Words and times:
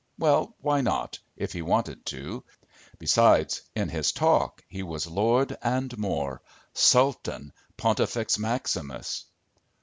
Well, 0.17 0.55
why 0.61 0.81
not, 0.81 1.19
if 1.37 1.53
he 1.53 1.61
wanted 1.61 2.07
to? 2.07 2.43
Besides, 2.97 3.61
in 3.75 3.89
his 3.89 4.11
talk 4.11 4.65
he 4.67 4.81
was 4.81 5.05
lord 5.05 5.55
and 5.61 5.95
more 5.95 6.41
sultan, 6.73 7.53
pontifex 7.77 8.39
maximus. 8.39 9.25